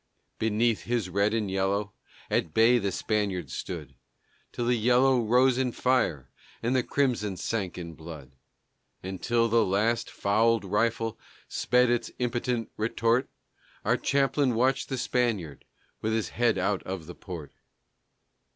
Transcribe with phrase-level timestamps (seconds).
[0.39, 1.93] Beneath his red and yellow,
[2.31, 3.93] At bay the Spaniard stood
[4.51, 6.27] Till the yellow rose in fire
[6.63, 8.31] And the crimson sank in blood.
[9.03, 13.29] And till the last fouled rifle Sped its impotent retort,
[13.85, 15.65] Our chaplain watched the Spaniard
[16.01, 17.53] With his head out of the port.